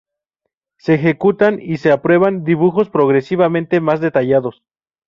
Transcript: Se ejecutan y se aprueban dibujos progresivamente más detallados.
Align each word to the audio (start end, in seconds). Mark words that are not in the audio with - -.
Se 0.79 0.95
ejecutan 0.95 1.59
y 1.61 1.77
se 1.77 1.91
aprueban 1.91 2.43
dibujos 2.43 2.89
progresivamente 2.89 3.79
más 3.81 3.99
detallados. 4.01 4.63